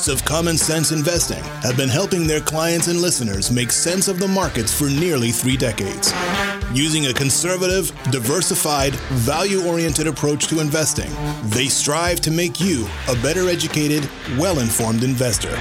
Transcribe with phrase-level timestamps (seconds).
[0.00, 4.18] hosts of Common Sense Investing have been helping their clients and listeners make sense of
[4.18, 6.12] the markets for nearly three decades.
[6.72, 8.94] Using a conservative, diversified,
[9.28, 11.10] value oriented approach to investing,
[11.50, 14.08] they strive to make you a better educated,
[14.38, 15.54] well informed investor.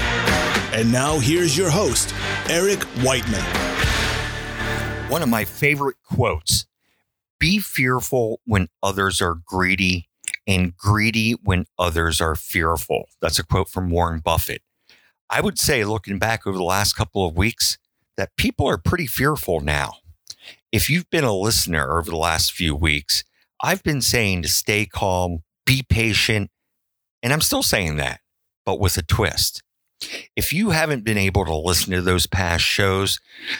[0.74, 2.14] And now here's your host,
[2.50, 3.44] Eric Whiteman.
[5.10, 6.66] One of my favorite quotes
[7.40, 10.09] be fearful when others are greedy
[10.50, 13.08] and greedy when others are fearful.
[13.22, 14.64] That's a quote from Warren Buffett.
[15.30, 17.78] I would say, looking back over the last couple of weeks,
[18.18, 19.98] that people are pretty fearful now.
[20.72, 23.24] If you've been a listener over the last few weeks,
[23.62, 26.50] I've been saying to stay calm, be patient,
[27.22, 28.22] and I'm still saying that,
[28.66, 29.62] but with a twist.
[30.36, 33.20] If you haven't been able to listen to those past shows,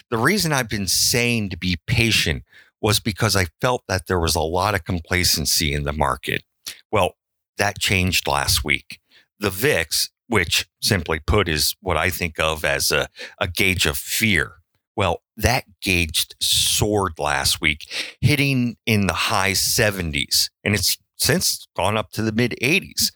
[0.10, 2.44] the reason I've been saying to be patient
[2.82, 6.44] was because I felt that there was a lot of complacency in the market.
[6.92, 7.16] Well,
[7.58, 9.00] that changed last week.
[9.40, 13.10] The VIX, which simply put is what I think of as a,
[13.40, 14.54] a gauge of fear.
[14.96, 17.88] Well, that gauge soared last week,
[18.20, 23.12] hitting in the high 70s, and it's since gone up to the mid 80s.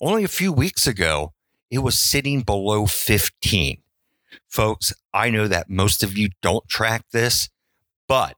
[0.00, 1.32] Only a few weeks ago,
[1.70, 3.82] it was sitting below 15.
[4.48, 7.48] Folks, I know that most of you don't track this,
[8.06, 8.36] but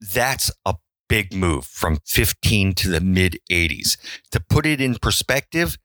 [0.00, 0.74] that's a
[1.12, 3.98] big move from 15 to the mid 80s.
[4.30, 5.76] To put it in perspective,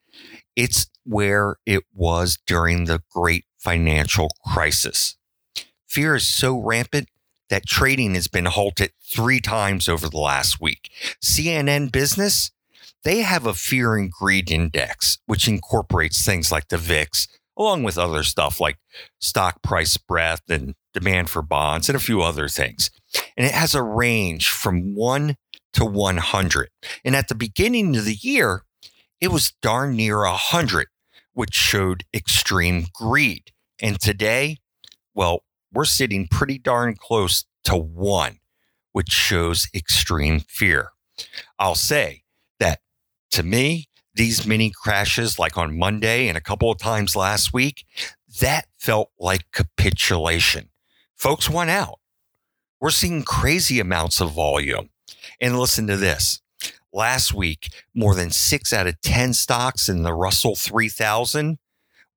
[0.55, 5.17] it's where it was during the great financial crisis.
[5.85, 7.09] Fear is so rampant
[7.49, 10.89] that trading has been halted three times over the last week.
[11.21, 12.51] CNN Business,
[13.03, 17.97] they have a fear and greed index, which incorporates things like the VIX, along with
[17.97, 18.77] other stuff like
[19.19, 22.91] stock price breadth and demand for bonds and a few other things.
[23.35, 25.35] And it has a range from 1
[25.73, 26.69] to 100.
[27.05, 28.63] And at the beginning of the year,
[29.21, 30.87] it was darn near 100,
[31.33, 33.51] which showed extreme greed.
[33.81, 34.57] And today,
[35.13, 38.39] well, we're sitting pretty darn close to 1,
[38.91, 40.91] which shows extreme fear.
[41.59, 42.23] I'll say
[42.59, 42.79] that
[43.31, 47.85] to me, these mini crashes like on Monday and a couple of times last week,
[48.41, 50.69] that felt like capitulation.
[51.17, 51.99] Folks went out.
[52.79, 54.89] We're seeing crazy amounts of volume.
[55.41, 56.41] And listen to this.
[56.93, 61.57] Last week, more than 6 out of 10 stocks in the Russell 3000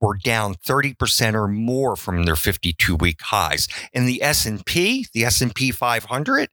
[0.01, 3.69] were down 30% or more from their 52-week highs.
[3.93, 6.49] And the S&P, the S&P 500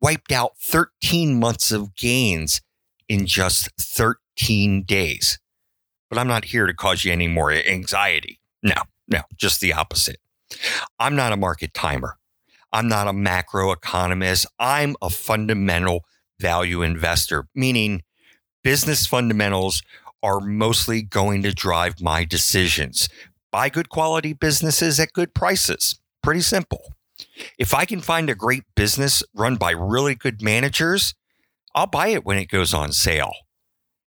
[0.00, 2.60] wiped out 13 months of gains
[3.08, 5.38] in just 13 days.
[6.10, 8.40] But I'm not here to cause you any more anxiety.
[8.62, 8.76] No,
[9.08, 10.18] no, just the opposite.
[10.98, 12.18] I'm not a market timer.
[12.72, 14.46] I'm not a macro economist.
[14.58, 16.04] I'm a fundamental
[16.40, 18.02] value investor, meaning
[18.64, 19.82] business fundamentals
[20.22, 23.08] are mostly going to drive my decisions.
[23.50, 26.00] Buy good quality businesses at good prices.
[26.22, 26.94] Pretty simple.
[27.58, 31.14] If I can find a great business run by really good managers,
[31.74, 33.32] I'll buy it when it goes on sale.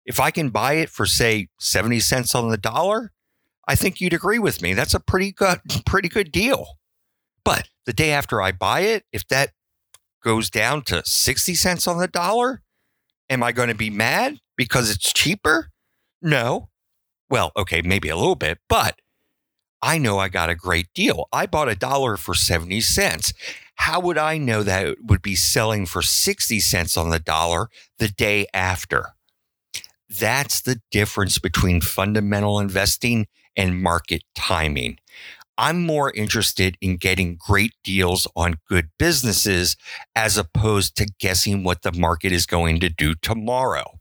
[0.05, 3.11] If I can buy it for say 70 cents on the dollar,
[3.67, 4.73] I think you'd agree with me.
[4.73, 6.77] That's a pretty good pretty good deal.
[7.43, 9.51] But the day after I buy it, if that
[10.23, 12.61] goes down to 60 cents on the dollar,
[13.29, 15.69] am I going to be mad because it's cheaper?
[16.21, 16.69] No.
[17.29, 18.99] Well, okay, maybe a little bit, but
[19.81, 21.27] I know I got a great deal.
[21.31, 23.33] I bought a dollar for 70 cents.
[23.75, 27.67] How would I know that it would be selling for 60 cents on the dollar
[27.99, 29.09] the day after?
[30.09, 34.99] That's the difference between fundamental investing and market timing.
[35.57, 39.77] I'm more interested in getting great deals on good businesses
[40.15, 43.99] as opposed to guessing what the market is going to do tomorrow.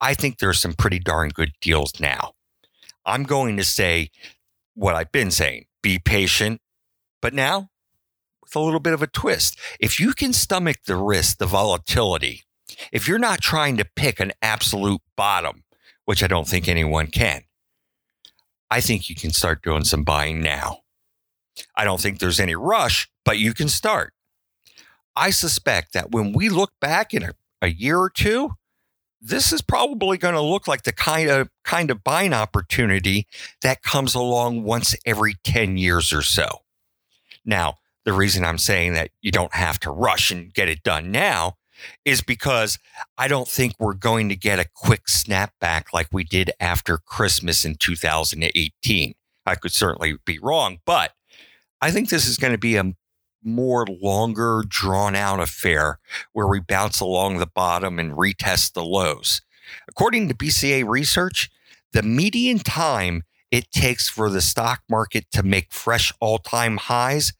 [0.00, 2.32] I think there's some pretty darn good deals now.
[3.04, 4.10] I'm going to say
[4.74, 6.60] what I've been saying be patient,
[7.20, 7.68] but now
[8.54, 9.58] with a little bit of a twist.
[9.80, 12.42] If you can stomach the risk, the volatility,
[12.92, 15.64] if you're not trying to pick an absolute bottom,
[16.04, 17.42] which I don't think anyone can,
[18.72, 20.78] I think you can start doing some buying now.
[21.76, 24.14] I don't think there's any rush, but you can start.
[25.14, 28.52] I suspect that when we look back in a, a year or two,
[29.20, 33.26] this is probably going to look like the kind of kind of buying opportunity
[33.60, 36.62] that comes along once every 10 years or so.
[37.44, 37.76] Now,
[38.06, 41.58] the reason I'm saying that you don't have to rush and get it done now
[42.04, 42.78] is because
[43.18, 47.64] I don't think we're going to get a quick snapback like we did after Christmas
[47.64, 49.14] in 2018.
[49.46, 51.12] I could certainly be wrong, but
[51.80, 52.92] I think this is going to be a
[53.44, 55.98] more longer, drawn out affair
[56.32, 59.42] where we bounce along the bottom and retest the lows.
[59.88, 61.50] According to BCA research,
[61.92, 67.32] the median time it takes for the stock market to make fresh all time highs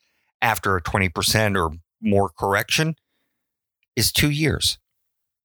[0.42, 2.96] after a 20% or more correction
[3.96, 4.78] is two years.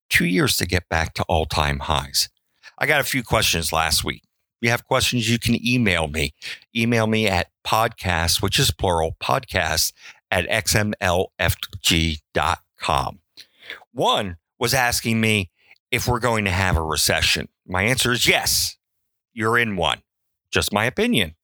[0.10, 2.30] Two years to get back to all time highs.
[2.78, 4.24] I got a few questions last week.
[4.24, 6.34] If you have questions, you can email me.
[6.76, 9.94] Email me at podcast, which is plural, podcast
[10.32, 11.30] at xmlfg.com.
[13.92, 15.50] One was asking me
[15.92, 17.50] if we're going to have a recession.
[17.66, 18.78] My answer is yes,
[19.34, 20.02] you're in one.
[20.52, 21.36] Just my opinion.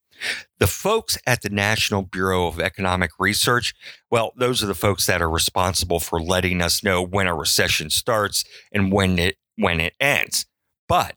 [0.59, 3.73] The folks at the National Bureau of Economic Research,
[4.09, 7.89] well, those are the folks that are responsible for letting us know when a recession
[7.89, 10.45] starts and when it when it ends.
[10.87, 11.15] But if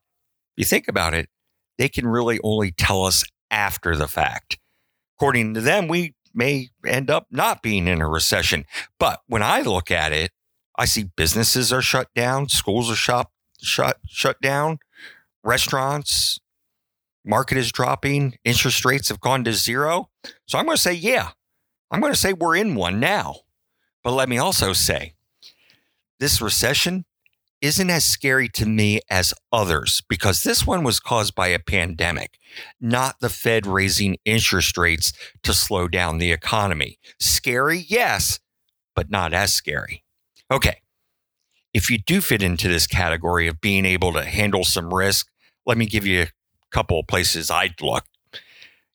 [0.58, 1.28] you think about it,
[1.78, 4.58] they can really only tell us after the fact.
[5.16, 8.66] According to them, we may end up not being in a recession.
[8.98, 10.30] But when I look at it,
[10.78, 13.28] I see businesses are shut down, schools are shut
[13.62, 14.78] shut shut down,
[15.42, 16.38] restaurants,
[17.26, 20.08] market is dropping, interest rates have gone to zero.
[20.46, 21.30] So I'm going to say, yeah,
[21.90, 23.36] I'm going to say we're in one now.
[24.02, 25.14] But let me also say,
[26.20, 27.04] this recession
[27.60, 32.38] isn't as scary to me as others because this one was caused by a pandemic,
[32.80, 35.12] not the Fed raising interest rates
[35.42, 36.98] to slow down the economy.
[37.18, 38.38] Scary, yes,
[38.94, 40.04] but not as scary.
[40.50, 40.80] Okay.
[41.74, 45.28] If you do fit into this category of being able to handle some risk,
[45.66, 46.26] let me give you
[46.76, 48.04] couple of places I'd look.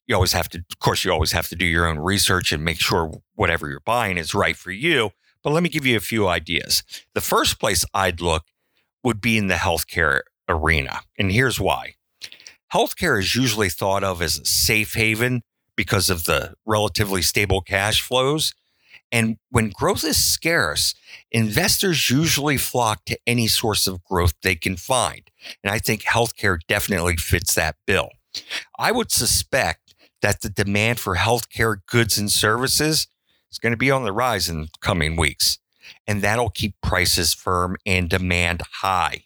[0.05, 2.63] You always have to, of course, you always have to do your own research and
[2.63, 5.09] make sure whatever you're buying is right for you.
[5.43, 6.83] But let me give you a few ideas.
[7.15, 8.43] The first place I'd look
[9.03, 10.99] would be in the healthcare arena.
[11.17, 11.95] And here's why
[12.71, 15.41] healthcare is usually thought of as a safe haven
[15.75, 18.53] because of the relatively stable cash flows.
[19.11, 20.95] And when growth is scarce,
[21.31, 25.29] investors usually flock to any source of growth they can find.
[25.63, 28.09] And I think healthcare definitely fits that bill.
[28.79, 33.07] I would suspect that the demand for healthcare goods and services
[33.51, 35.57] is going to be on the rise in coming weeks.
[36.07, 39.25] And that'll keep prices firm and demand high.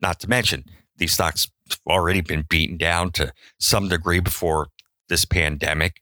[0.00, 0.64] Not to mention,
[0.96, 4.68] these stocks have already been beaten down to some degree before
[5.08, 6.00] this pandemic.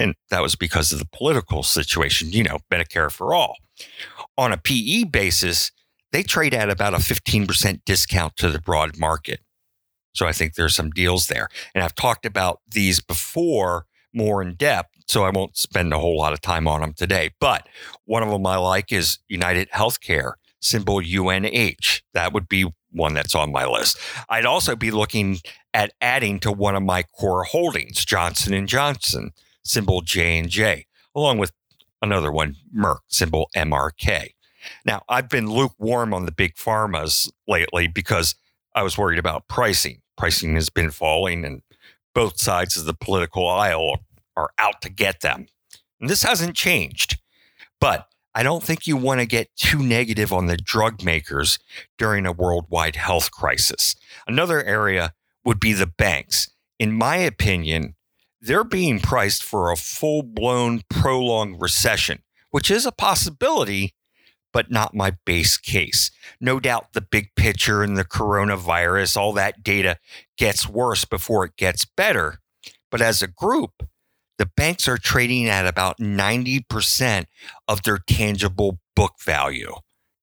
[0.00, 3.56] And that was because of the political situation, you know, Medicare for all.
[4.38, 5.72] On a PE basis,
[6.10, 9.40] they trade at about a 15% discount to the broad market.
[10.14, 11.48] So I think there's some deals there.
[11.74, 16.16] And I've talked about these before more in depth, so I won't spend a whole
[16.16, 17.30] lot of time on them today.
[17.38, 17.68] But
[18.06, 22.00] one of them I like is United Healthcare, symbol UNH.
[22.14, 23.98] That would be one that's on my list.
[24.30, 25.40] I'd also be looking
[25.74, 30.86] at adding to one of my core holdings, Johnson and Johnson, symbol J and J,
[31.14, 31.52] along with
[32.02, 34.30] another one, Merck, symbol MRK.
[34.84, 38.34] Now, I've been lukewarm on the big pharmas lately because
[38.74, 40.02] I was worried about pricing.
[40.16, 41.62] Pricing has been falling, and
[42.14, 43.98] both sides of the political aisle
[44.36, 45.46] are out to get them.
[46.00, 47.18] And this hasn't changed.
[47.80, 51.58] But I don't think you want to get too negative on the drug makers
[51.98, 53.96] during a worldwide health crisis.
[54.26, 55.14] Another area
[55.44, 56.50] would be the banks.
[56.78, 57.96] In my opinion,
[58.40, 63.94] they're being priced for a full blown, prolonged recession, which is a possibility,
[64.52, 66.10] but not my base case.
[66.40, 69.98] No doubt the big picture and the coronavirus, all that data
[70.36, 72.38] gets worse before it gets better.
[72.90, 73.86] But as a group,
[74.38, 77.26] the banks are trading at about 90%
[77.68, 79.74] of their tangible book value.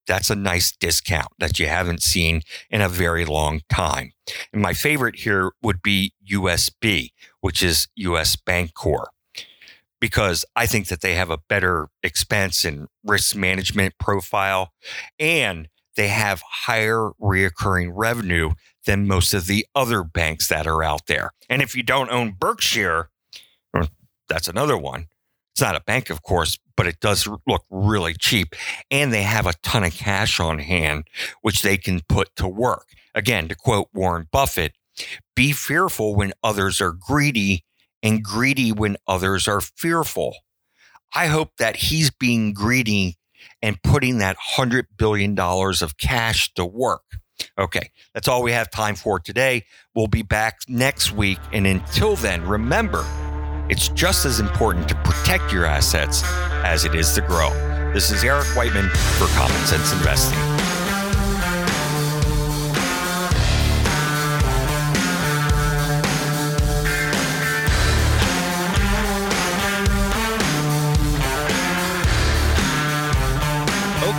[0.08, 4.14] That's a nice discount that you haven't seen in a very long time.
[4.52, 7.10] And my favorite here would be USB,
[7.48, 9.06] which is US Bancorp
[10.02, 14.74] because I think that they have a better expense and risk management profile
[15.18, 18.50] and they have higher reoccurring revenue
[18.86, 21.32] than most of the other banks that are out there.
[21.48, 23.12] And if you don't own Berkshire,
[24.28, 25.08] that's another one.
[25.54, 28.56] It's not a bank, of course, but it does look really cheap.
[28.92, 31.06] And they have a ton of cash on hand,
[31.44, 32.88] which they can put to work.
[33.16, 34.74] Again, to quote Warren Buffett,
[35.38, 37.64] be fearful when others are greedy
[38.02, 40.36] and greedy when others are fearful.
[41.14, 43.18] I hope that he's being greedy
[43.62, 47.04] and putting that $100 billion of cash to work.
[47.56, 49.64] Okay, that's all we have time for today.
[49.94, 51.38] We'll be back next week.
[51.54, 53.06] And until then, remember,
[53.70, 56.24] it's just as important to protect your assets
[56.66, 57.52] as it is to grow.
[57.94, 60.57] This is Eric Whiteman for Common Sense Investing.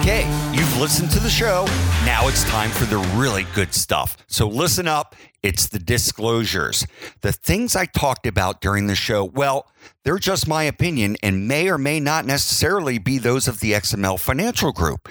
[0.01, 1.65] Okay, you've listened to the show.
[2.05, 4.17] Now it's time for the really good stuff.
[4.29, 5.17] So listen up.
[5.43, 6.87] It's the disclosures.
[7.21, 9.67] The things I talked about during the show, well,
[10.09, 14.19] they're just my opinion and may or may not necessarily be those of the XML
[14.19, 15.07] Financial Group.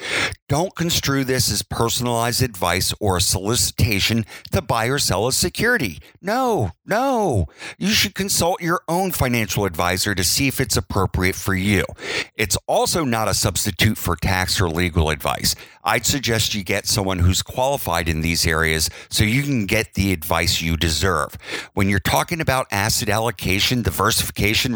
[0.49, 5.99] Don't construe this as personalized advice or a solicitation to buy or sell a security.
[6.19, 7.45] No, no.
[7.77, 11.83] You should consult your own financial advisor to see if it's appropriate for you.
[12.33, 15.53] It's also not a substitute for tax or legal advice.
[15.83, 20.11] I'd suggest you get someone who's qualified in these areas so you can get the
[20.11, 21.37] advice you deserve.
[21.75, 24.75] When you're talking about asset allocation, diversification,